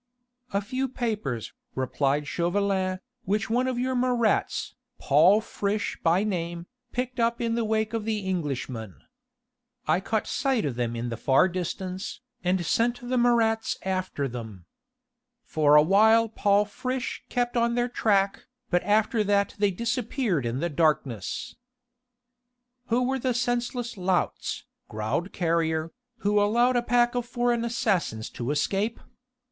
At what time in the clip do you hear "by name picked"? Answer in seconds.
6.01-7.19